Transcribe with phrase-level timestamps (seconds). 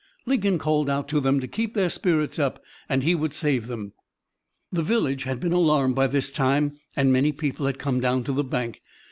[0.25, 2.59] Lincoln called out to them to keep their spirits up
[2.89, 3.93] and he would save them.
[4.71, 8.31] "The village had been alarmed by this time, and many people had come down to
[8.33, 8.81] the bank.